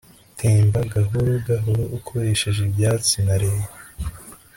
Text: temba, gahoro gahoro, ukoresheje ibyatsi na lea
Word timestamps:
temba, 0.39 0.79
gahoro 0.93 1.31
gahoro, 1.47 1.83
ukoresheje 1.97 2.59
ibyatsi 2.67 3.17
na 3.27 3.35
lea 3.41 3.67